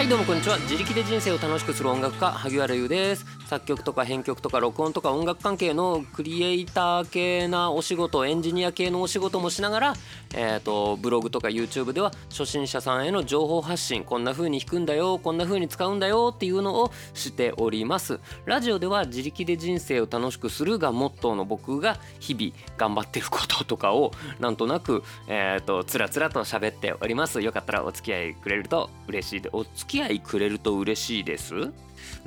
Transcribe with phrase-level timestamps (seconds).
[0.00, 0.56] はいどうもこんにちは。
[0.60, 3.26] 自力で人生を楽しくする音楽家萩原優です。
[3.50, 9.94] 作曲とか編曲とか録音とか音楽関係のクリエイター系なお仕事エンジニア系のお仕事もしながら、
[10.34, 18.20] えーと、ブログとか YouTube では初心者さんへの情報発信こんな風に弾くんだよこんな風に使うんだよっていうのをしております。
[18.46, 27.42] ラジオでは自力で人生を楽しくするがモットーの僕が日々頑張ってることとかをなんとなく、えーと、つらつらと喋っております。
[27.42, 31.54] よかったらお付き合いくれると嬉しいでお付き合いくれると嬉しいです？
[31.54, 31.68] う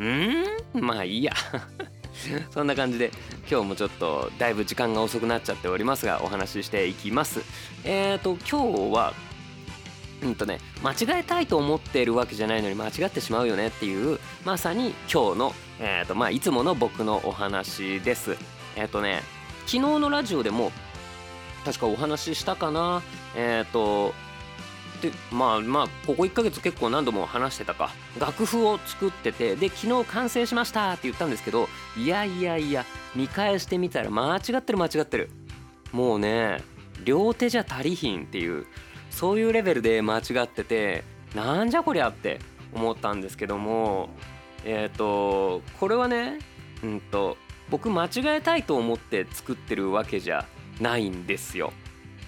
[0.03, 0.45] ん？
[0.73, 1.33] まあいいや。
[2.51, 3.11] そんな感じで
[3.49, 7.41] 今日もちょっとだいぶ時間が遅くなっちゃっておりますがお話ししていきます。
[7.83, 9.13] えっ、ー、と今日は
[10.21, 18.37] うんとね間違えたいと思っているわけじゃないのに間違ってしまうよねっていうまさに今日の、えーとまあ、いつもの僕のお話です。
[18.75, 19.21] えっ、ー、とね
[19.65, 20.71] 昨日のラジオでも
[21.65, 23.01] 確かお話ししたかな？
[23.35, 23.73] えっ、ー、
[25.03, 35.29] とでまあまあここ1ヶ月結構何度も話してたか楽譜を作っててで昨日完成しましたって言ったんですけどいやいやいや見返してみたら間違ってる間違ってる
[35.91, 36.61] もうね
[37.03, 38.65] 両手じゃ足りひんっていう
[39.09, 41.03] そういうレベルで間違ってて
[41.35, 42.39] なんじゃこりゃって
[42.73, 44.09] 思ったんですけども
[44.65, 46.39] えっ、ー、とこれはね
[46.83, 47.37] うんと
[47.69, 50.45] 僕間違えたいと思って作ってるわけじゃ
[50.79, 51.71] ないんですよ。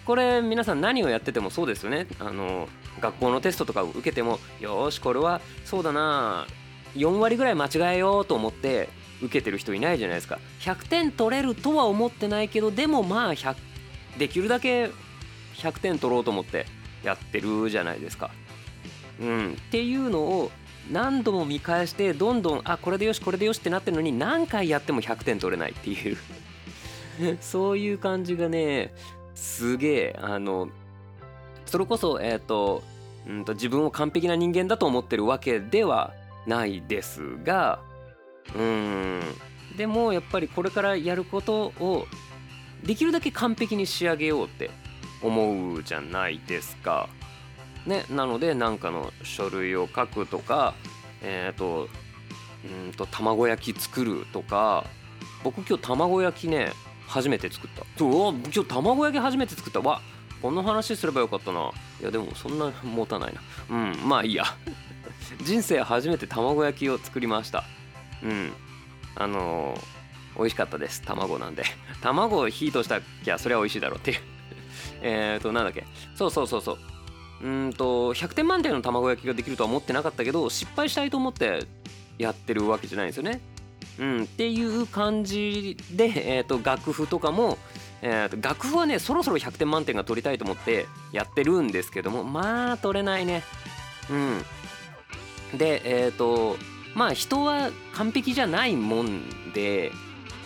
[0.06, 2.08] これ皆さん何をやっててもそうですよね。
[2.20, 6.48] あの学校のテストとかを受けてもよしこれはそうだな。
[6.96, 8.88] 4割ぐらい間違えようと思って
[9.22, 10.40] 受けてる人いないじゃないですか。
[10.62, 13.56] 100点取れるとは思ってないけどでもまあ100
[14.18, 14.92] できるだけ
[15.56, 16.68] 100点取ろうと思って
[17.04, 18.32] やってるじゃないですか。
[19.20, 20.52] うん、っていうのを
[20.92, 26.18] 何度も見返してどんどんあこれでよしこれでよしってなってるのに何回やっても100点取れないっていう。
[27.40, 28.94] そういう感じがね
[29.36, 30.70] すげえあの
[31.66, 32.84] それこそえっ、ー、と
[33.28, 36.14] うんと自分を完璧な人間だと思ってるわけでは
[36.48, 37.80] ないですが
[38.56, 39.22] うん
[39.78, 42.08] でもやっぱりこれからやることを
[42.84, 44.70] できるだけ完璧に仕上げようって
[45.22, 47.10] 思うじゃないですか。
[47.86, 50.74] ね、なので何かの書類を書くとか
[51.22, 51.88] えっ、ー、と
[52.64, 54.86] うんと卵焼き作るとか
[55.44, 56.72] 僕今日卵焼きね
[57.08, 57.86] 初めて作った。
[57.98, 59.82] そう今日卵焼き初めて作った。
[59.82, 60.02] わ
[60.42, 61.72] この話すればよかったな。
[62.02, 63.42] いやでもそんな持たないな。
[63.70, 63.74] う
[64.04, 64.44] んまあいいや。
[65.44, 67.64] 人生初めて卵焼きを作りました。
[68.24, 68.52] うん。
[69.16, 71.02] あのー、美味しかったです。
[71.02, 71.64] 卵なんで。
[72.02, 74.20] 卵を火としたきゃそれは美味しいだろうっていう。
[75.02, 75.86] えっとなんだっけ。
[76.16, 76.78] そうそうそうそう。
[77.42, 81.66] うんと100点満点の卵焼きができるとは思ってなかったけど失敗したいと思って
[82.18, 83.42] やってるわけじゃないんですよね。
[84.00, 87.58] うん、っていう感じで、えーと、楽譜とかも、
[88.02, 93.44] えーと、楽譜はねそろそろ100点満点が取りたいと思ってやってるんですけどもまあ取れないね。
[94.10, 96.58] うん、でえっ、ー、と
[96.94, 99.92] まあ人は完璧じゃないもんで、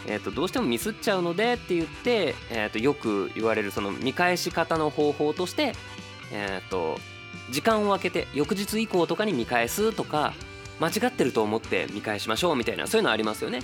[0.07, 5.73] えーと、どうしてもミスっちゃうのでって言って、えー、とよく言われるその見返し方の方法として、
[6.31, 6.97] えー、と
[7.51, 10.33] 時間を空けて翌日以降とかに見返すとか
[10.79, 13.61] 間違ってると思って見返しましょうみたいなそういうのありますよね。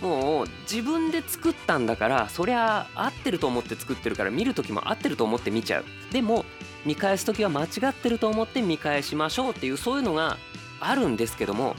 [0.00, 5.84] もう自分で作ったんだからそりゃ合ってると思って作ってるから見る時も合ってると思って見ちゃう。
[6.12, 6.44] でも
[6.84, 10.36] 見返す時は間違ってると思って見返しましょうっていうそういうのが
[10.80, 11.74] あるんですけども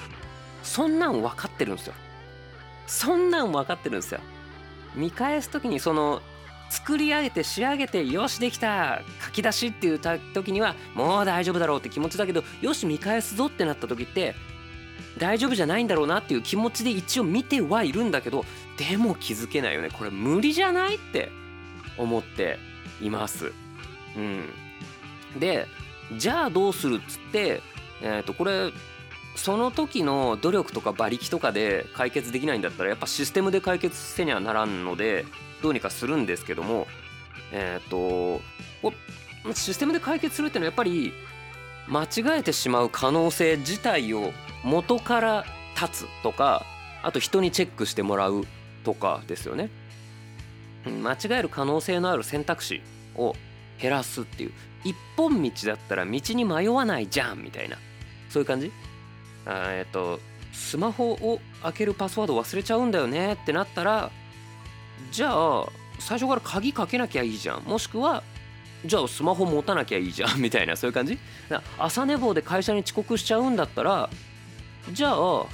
[0.64, 1.94] そんなん分かってるんですよ。
[2.88, 4.20] そんなん分かってるんですよ。
[4.96, 6.22] 見返す時にその
[6.70, 14.36] 作り上げて仕上げてよしできた書き出しっていう時にはもう大丈夫だろうって気持ちだけどよし見返すぞってなった時って
[15.18, 18.46] 大丈夫じゃないんだろうなっていう気持ちで一応見てはいるんだけど
[18.78, 21.32] でも気づけないよねこれ無理じゃないって
[21.98, 22.60] 思って
[23.02, 23.52] います。
[24.16, 24.46] うん、
[25.40, 25.68] で
[26.16, 27.62] じゃあどうするっつって、
[28.02, 28.72] えー、とこれ
[29.36, 35.26] その時の努力とか馬力とかで解決できないんだったらやっぱシステムで解決せにはならんので
[35.62, 36.88] どうにかするんですけども
[37.52, 38.42] えっ、ー、と
[39.54, 41.14] システムで解決するっていうのはやっぱり
[41.88, 44.34] 間違えてしまう可能性自体を
[44.64, 45.46] 元から
[45.80, 46.66] 立つとか
[47.04, 48.46] あと人にチェックしてもらう
[48.84, 49.70] とかですよね。
[50.86, 52.82] 間違える可能性のある選択肢
[53.16, 53.36] を
[53.80, 54.52] 減らすっていう。
[54.84, 57.78] 一本道だったら道に迷わないじゃんみたいな。
[58.30, 58.72] そういう感じ？
[59.46, 60.20] えっと
[60.54, 64.12] スマホを開けるパスワード忘れちゃうんだよねってなったら
[65.12, 65.68] じゃあ
[66.00, 67.64] 最初から鍵かけなきゃいいじゃん。
[67.64, 68.24] もしくは
[68.86, 70.78] じゃあスマホ持たなきゃいいじゃんみたいな。
[70.78, 71.18] そういう感じ？
[71.78, 74.10] 朝寝坊で会社に遅刻しちゃうんだったら
[74.92, 75.46] じゃあ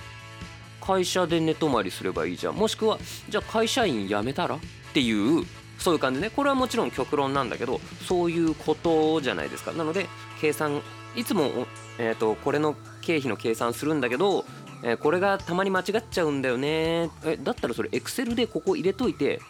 [0.81, 2.99] 会社で寝泊まりすればいいじゃんもしくは
[3.29, 4.59] じゃあ会社員辞めたらっ
[4.93, 5.45] ていう
[5.79, 6.29] そういう感じね。
[6.29, 9.73] これはもちろん極論なんだけどそういうことじゃないですか。
[9.73, 10.07] なので
[10.39, 10.81] 計算
[11.15, 14.45] いつも、えーと、これの経費の計算するんだけど、
[14.81, 17.09] えー、これがたまに間違っちゃうんだよね。
[17.25, 19.41] えだったらそれエクセルでここ入れといて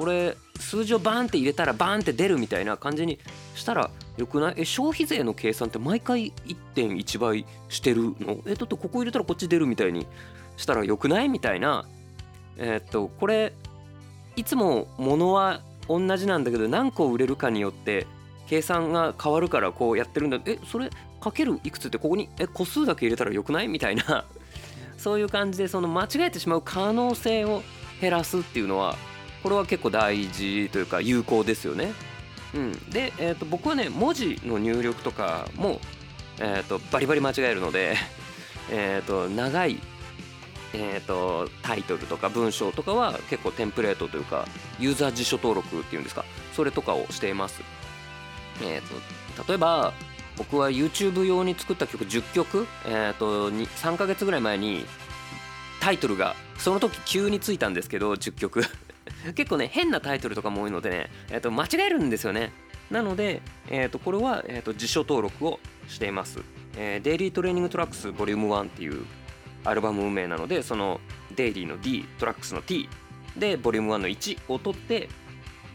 [0.00, 3.18] これ数字をバーンって入れたらバーンって出るみたいな感じに
[3.54, 4.54] したらよくない？
[4.56, 6.32] え消費税の計算って毎回
[6.74, 8.38] 1.1倍してるの？
[8.46, 10.06] えだってここ入れたらこっち出るみたいに
[10.56, 11.28] したらよくない？
[11.28, 11.84] みたいな。
[12.56, 13.52] えー、っとこれ
[14.36, 18.06] いつも物は同じなんだけど何個売れるかによって
[18.46, 20.40] 計算が変わるからこうやってるんだ。
[20.46, 20.88] えそれ
[21.20, 22.30] かけるいくつってここに？
[22.38, 23.68] え個数だけ入れたらよくない？
[23.68, 24.24] みたいな。
[24.96, 27.62] そういう感じでその間違えてしまう可能性を
[28.00, 28.96] 減らすっていうのは
[29.42, 31.92] これは結構大事というか有効ですよね。
[32.54, 35.80] うん、で、えー、と僕はね文字の入力とかも、
[36.40, 37.96] えー、とバリバリ間違えるので、
[38.70, 39.78] えー、と長い、
[40.74, 44.46] えー、とタイトルとか文章とかは結構テンプレートというか
[44.78, 47.62] ユーザー辞書登録っていうんですかそれとかをしています。
[48.62, 49.92] えー、と例えば
[50.36, 54.84] 僕は YouTube 用に作った曲10曲、えー、と3ヶ月ぐらい前に
[55.80, 58.62] タイトルがその時急についたんですけど10曲
[59.34, 62.52] 結構ね変なタイトルとかも多いのでね、えー、と間違えるんですよね。
[62.90, 66.40] なので、えー、とこれは、えー、と辞書登録をしています、
[66.76, 69.06] えー、デイリートレーニングトラックス Vol.1 っていう
[69.64, 71.00] アルバム運名なのでその
[71.36, 72.88] デイリーの D トラックスの T
[73.36, 75.08] で Vol.1 の1を取って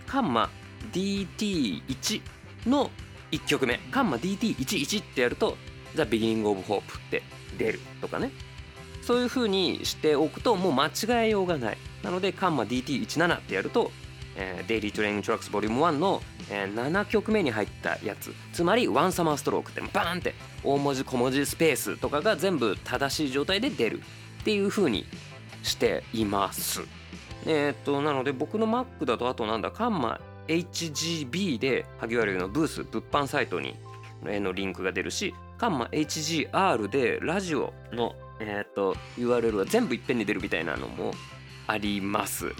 [0.08, 0.50] カンマ
[0.92, 2.22] DT1
[2.68, 2.92] の
[3.32, 3.78] 1曲目。
[3.92, 5.58] カンマ DT11 ってやると
[5.96, 7.24] The Beginning of Hope って
[7.58, 8.32] 出るとかね。
[9.06, 11.78] そういう風にしておくともう間違えようがない。
[12.02, 13.92] なのでカンマ DT17 ってやると、
[14.36, 18.34] えー、 Daily Training Tracks Volume 1の、えー、7曲目に入ったやつ。
[18.52, 24.02] つまり One Summer Stroke ってバーンって大文字小文字スペースとかが全部正しい状態で出る
[24.42, 25.06] っていう風に
[25.62, 26.82] しています。
[27.46, 33.76] えー、っとなので僕の Mac だとあとなんだカンマ HGB で萩原のブース物販サイトに
[34.24, 41.14] のリンクが出るしカンマ HGR でラジオのえっ、ー、と URL は全部いっぺんに出るみたいなのも
[41.68, 42.54] あります。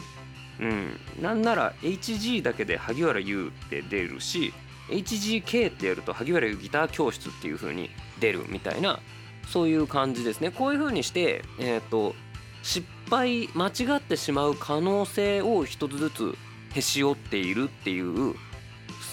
[0.60, 4.54] うん、なんなら HG だけで萩原優って出るし
[4.90, 7.90] HGK ってやると萩原優ギター教室っていう風に
[8.20, 9.00] 出るみたいな
[9.48, 12.16] そういう感じですねこういう風にして、えーと、
[12.64, 16.36] 失敗間違ってしまう可能性を一つずつ
[16.74, 18.36] へし折っているっていう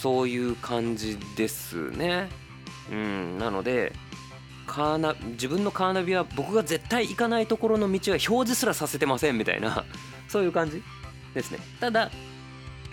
[0.00, 2.29] そういう感じですね。
[2.91, 3.93] うん、なので
[4.67, 9.85] カーナ自分のカーナビは僕が絶対行かないところの道は表示すらさせてませんみたいな。
[10.29, 10.82] そういう感じ？
[11.35, 11.59] ですね。
[11.81, 12.11] ただ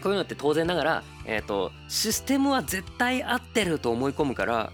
[0.02, 4.72] こういうのって当然ながら、えーと、システムは絶対合ってると思い込むから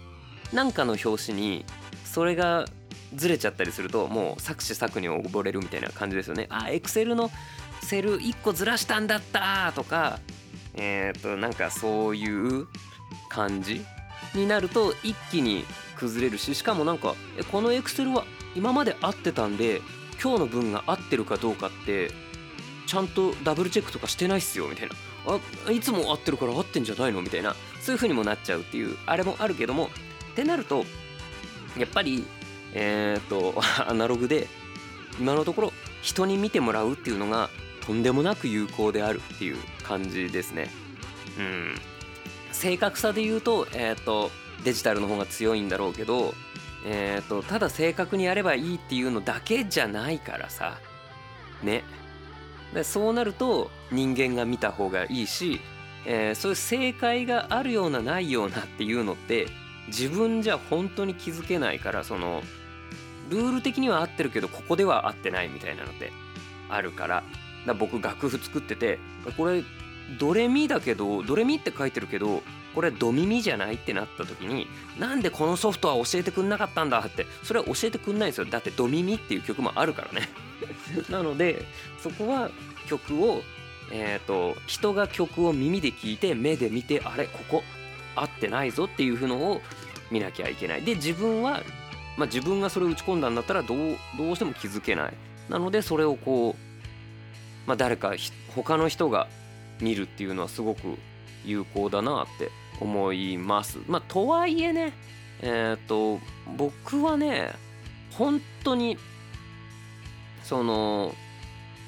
[0.54, 1.66] 何かの表紙に
[2.04, 2.66] それが
[3.16, 6.48] ずれちゃったりするともう作詞作に溺れるみたいな感じですよね。
[6.50, 7.32] あエクセルの
[7.82, 10.20] セル1個ずらしたんだったとか
[10.76, 12.68] えっ、ー、となんかそういう
[13.30, 13.84] 感じ？
[14.36, 15.66] になると一気に
[15.96, 17.16] 崩れるししかもなんか
[17.52, 19.82] このエクセルは今まで合ってたんで
[20.22, 22.12] 今日の分が合ってるかどうかって
[22.88, 24.96] ちゃんとダブルチェックとかしてないっすよみたいな。
[25.68, 27.22] あいつも合ってるから合ってんじゃないの？
[27.22, 27.56] みたいな。
[27.82, 29.90] そういう風にもなっちゃうっていうあれもあるけども
[30.32, 30.86] ってなると
[31.78, 32.26] やっぱり
[32.74, 33.56] えー、っ と
[33.88, 34.48] アナログで
[35.20, 37.50] 今のところ人に見てもらうっていうのが
[37.86, 40.70] とんでもなく有効であるっていう感じですね。
[41.38, 41.76] うん。
[42.56, 44.32] 正確さで言うとえー、っと
[44.64, 46.34] デジタルの方が強いんだろうけど、
[46.86, 50.80] えーと、ただ正確にやればいいっていうのだけじゃないからさ。
[51.62, 51.84] ね。
[52.74, 55.62] でそうなると人間が見た方がいいし、
[56.06, 59.48] えー、そういう正解があるようなないようなっていうのって
[59.88, 62.42] 自分じゃ本当に気づけないからその
[63.30, 66.12] ルール的には合ってるけどここでは合ってないみたいなのって
[66.70, 67.24] あるから。
[67.66, 69.00] だ僕楽譜作ってて
[69.38, 69.64] これ
[70.20, 72.44] ドレミだけどドレミって書いてるけど
[72.76, 74.68] これド耳じゃないってなった時に
[75.00, 78.46] なんでこのソフトは教えてくんなかったんだってそれは教えてくんないんですよ。
[78.46, 80.30] だってド耳っていう曲もあるからね。
[81.10, 81.66] なので
[82.02, 82.52] そこは
[82.88, 83.44] 曲を
[83.92, 87.64] えっ、ー、と人が曲を耳で聴いて目で見てあれここ
[88.16, 89.62] 合ってないぞっていうのを
[90.12, 90.84] 見なきゃいけない。
[90.84, 91.64] で自分は、
[92.18, 95.14] まあ、自分がそれを打ち込んだんだったらどうどうしても気づけない。
[95.50, 98.14] なのでそれをこう、まあ、誰か
[98.56, 99.28] 他の人が
[99.82, 100.98] 見るっていうのはすごく
[101.44, 103.80] 有効だなって思います。
[103.88, 104.94] まあ、とはいえね、
[105.42, 106.20] えっ、ー、と、
[106.58, 107.54] 僕はね、
[108.12, 108.98] 本当に、
[110.44, 111.14] その、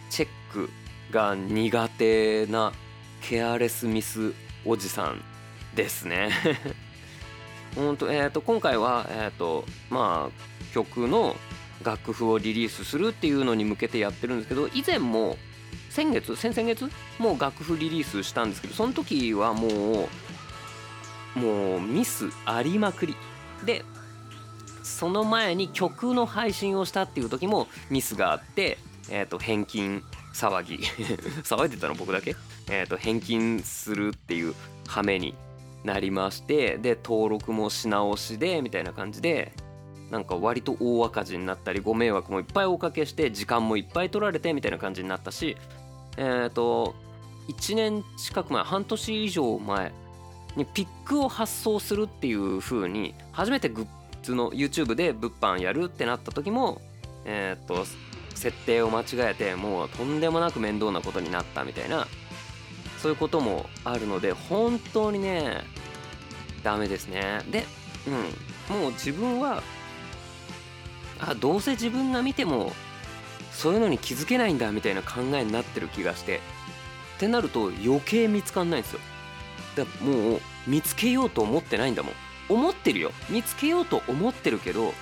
[0.10, 0.70] チェック
[1.12, 2.74] が苦手な
[3.22, 4.34] ケアレスミス
[4.66, 5.22] おじさん
[5.76, 6.30] ですね。
[7.76, 11.36] 本当えっ、ー、と、今回は、えっ、ー、と、まあ、曲の
[11.84, 15.38] 楽譜をリリースするっていうのに向けてやってるんですけど、以前も、
[15.98, 20.08] 先月先々月もう楽譜リリースしたんですけどその時はも
[21.36, 23.16] うもうミスありまくり。
[23.66, 23.84] で
[24.84, 28.78] その前に曲の配信をしたっていう時もミスがあって、
[29.10, 30.04] えー、と返金
[30.36, 30.76] 騒ぎ。
[31.42, 32.36] 騒いでたの僕だけ、
[32.70, 34.54] えー、と返金するっていう
[34.88, 35.34] 羽目に
[35.84, 39.52] なりましてで登録もし直しでみたいな感じで
[40.12, 45.58] なんか割と大赤字になったりご迷惑もいっぱいおかけして時間もいっぱい取られてみたいな感じになったし
[46.18, 46.96] えっ、ー、と
[47.48, 49.92] 1年近く前半年以上前
[50.56, 53.88] にピックを発送するっていう風に初めてグッ
[54.24, 56.82] ズの YouTube で物販やるってなった時も
[57.26, 57.86] えっ、ー、と
[58.36, 62.08] 設定を間違えてもうとんでもなく面倒なことになったみたいな
[63.02, 65.62] そういうこともあるので本当にね
[66.64, 67.42] ダメですね。
[67.52, 67.64] で
[68.08, 69.64] うんもう自分は
[71.20, 72.74] あどうせ自分が見ても
[73.58, 76.42] そういうのに気づけないんだみたいな考えになってる気がして。
[77.18, 79.00] ってなると余計見つかんないんですよ。
[79.76, 82.14] だからもう見つけようと思ってないんだもん。
[82.48, 83.12] 思ってるよ。
[83.28, 84.94] 見つけようと思ってるけど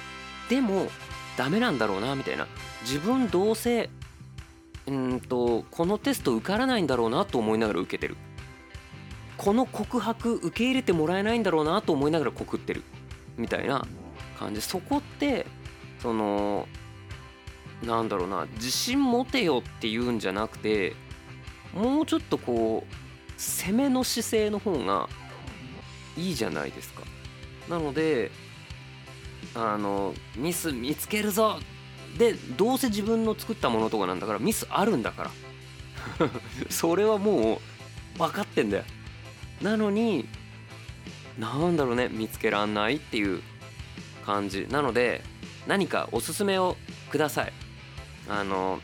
[0.49, 0.87] でも
[1.35, 2.47] ダメなんだろうなみたいな。
[2.83, 3.89] 自分どうせ
[4.87, 8.15] うんとこのテスト受からないんだろうなと思いながら受けてる。
[9.35, 12.83] この告白受け入れてもらえないんだろうなと思いながら告ってる。
[13.35, 13.85] みたいな
[14.39, 14.61] 感じ。
[14.61, 15.45] そこって
[16.01, 16.65] その
[17.85, 20.95] なんだろうな自信持てよっていうんじゃなくて
[21.73, 23.05] もうちょっとこう
[23.37, 25.09] 攻めの姿勢の方が
[26.17, 27.03] いいじゃないですか。
[27.69, 28.31] なので
[29.53, 31.59] あのミス見つけるぞ。
[32.17, 35.31] でどうせ自分の作ったものとかなんだからミスあるんだから。
[36.69, 37.59] それはも
[38.15, 38.83] う分かってんだよ。
[39.61, 40.27] なのに
[41.37, 43.41] なんだろうね見つけらんないっていう
[44.25, 44.67] 感じ。
[44.69, 45.23] なので
[45.67, 46.77] 何かおすすめを
[47.11, 47.64] ください。
[48.29, 48.79] あの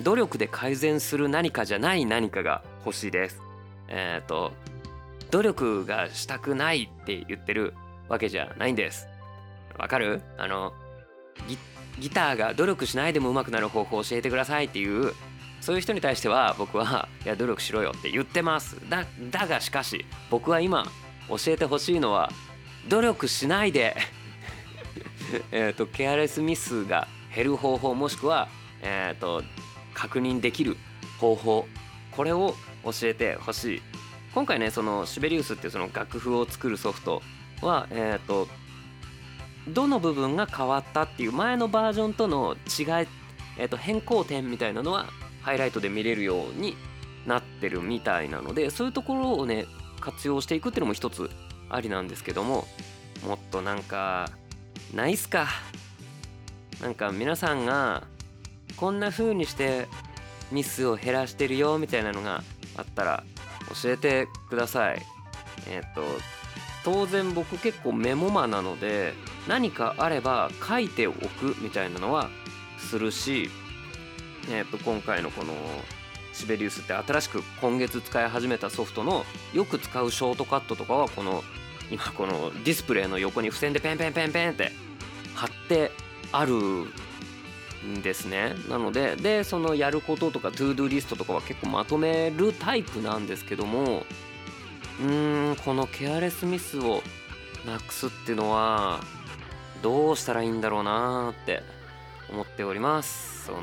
[0.00, 3.40] 努力で改善する何かじゃない何かが欲しいです。
[3.88, 4.52] えっ、ー、と
[5.30, 7.74] 努力がしたくないって言ってる
[8.08, 9.08] わけじゃないんです。
[9.78, 10.22] わかる？
[10.38, 10.72] あの
[11.98, 15.12] ギターが努力しないでも上手くなる方法を教えてくださいっていう
[15.60, 18.76] そういう人に対しては僕はいや努力しろよって言ってます。
[18.88, 20.84] だだがしかし僕は今
[21.28, 22.30] 教えてほしいのは
[22.88, 23.96] 努力しないで
[25.50, 28.48] えとケアレスミスが減る方法もしくは、
[28.82, 29.42] えーと、
[29.94, 30.76] 確認できる
[31.20, 31.66] 方法
[32.12, 32.54] これを
[32.84, 33.82] 教えてほしい。
[34.34, 37.22] 今回ねそのシベリウスっていうその楽譜を作るソフト
[37.62, 38.48] はえ、ー、と
[39.68, 42.84] どの部分が変わったっていう前のバージョンとの違い、
[43.58, 45.06] えー、と変更点みたいなのは
[45.42, 46.76] ハイライトで見れるように
[47.26, 49.66] なってるみたいなのでそういうところをね
[50.00, 51.30] 活用していくっていうのも一つ
[51.70, 52.66] ありなんですけども
[53.26, 54.30] もっとなんか
[54.92, 55.46] ないっすか。
[56.82, 58.02] なんか皆さんが
[58.76, 59.88] こんな風にして
[60.52, 62.42] ミスを減らしてるよみたいなのが
[62.76, 63.24] あったら
[63.82, 65.02] 教えてください。
[65.68, 66.02] えっ、と
[66.84, 69.14] 当然僕結構メモマなので
[69.48, 72.28] 何かあれば書いておくみたいなのは
[72.78, 73.50] するし
[74.50, 75.54] えっ、と今回のこの
[76.34, 81.42] シベリウスって新しく今月使い始めたソフトのよく使うショートカットとかはこの
[81.90, 84.72] 今このディスプレイの横に付箋でペンペンペンペンって
[85.34, 85.92] 貼って
[86.32, 86.52] ある
[87.84, 88.54] んですね。
[88.68, 94.04] なのででそのやることとか to do リストとかは結構まとめるタイプなんですけども
[95.00, 97.02] うーんこのケアレスミスを
[97.66, 99.00] なくすっていうのは
[99.82, 101.62] どうしたらいいんだろうなって
[102.30, 103.46] 思っております。
[103.46, 103.60] その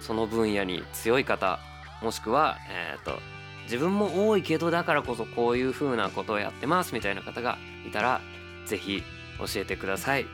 [0.00, 1.58] その分野に強い方
[2.02, 3.18] もしくはえっ、ー、と
[3.64, 7.56] 自分も多いけどだからこそこういう風なことをやってますみたいな方が
[7.86, 8.20] いたら
[8.66, 9.02] 是非
[9.38, 10.22] 教えてください。
[10.22, 10.28] よ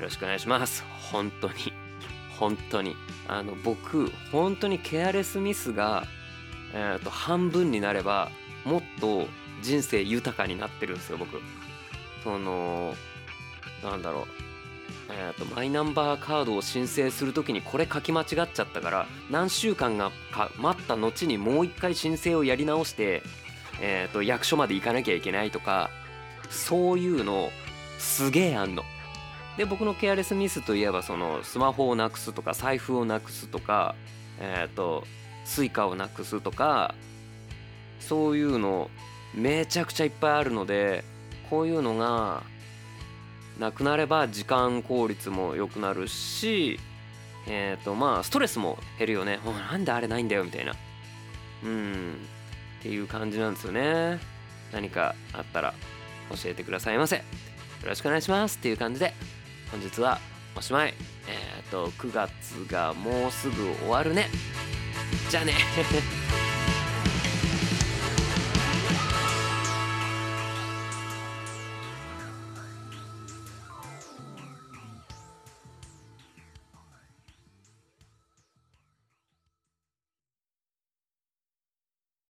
[0.00, 0.84] ろしくお願いします。
[1.10, 1.91] 本当に。
[2.38, 2.96] 本当に。
[3.28, 6.04] あの僕本当にケアレスミスが、
[6.74, 8.30] えーと、半分になれば
[8.64, 9.26] もっと
[9.62, 11.40] 人生豊かになってるんですよ僕。
[12.24, 12.94] その
[13.82, 14.26] なんだろう。
[15.10, 23.22] えーと、マイナンバーカードを申請する時にこれ書き間違っちゃったから何週間がか待った後にもう一回申請をやり直して、
[23.80, 25.90] えーと、役所まで行かなきゃいけないとか
[26.50, 27.50] そういうの
[27.98, 28.82] すげえあんの。
[29.56, 33.94] で僕のケアレスミスといえばそのスマホをなくすとか財布をなくすとか
[34.40, 35.04] えっ、ー、と
[35.44, 36.94] Suica をなくすとか
[38.00, 38.90] そういうの
[39.34, 41.04] めちゃくちゃいっぱいあるので
[41.50, 42.42] こういうのが
[43.58, 46.80] なくなれば時間効率も良くなるし
[47.46, 49.40] えっ、ー、とまあストレスも減るよね。
[49.44, 50.74] なんであれないんだよみたいな。
[51.64, 52.14] うん。
[52.80, 54.18] っていう感じなんですよね。
[54.72, 55.74] 何かあったら
[56.30, 57.16] 教えてくださいませ。
[57.16, 57.22] よ
[57.84, 58.58] ろしくお願いします。
[58.58, 59.12] っていう感じで。
[59.72, 60.20] 本日は
[60.54, 60.94] おしまい。
[61.26, 64.26] えっ、ー、と9月がもうすぐ終わるね。
[65.30, 65.54] じゃあね。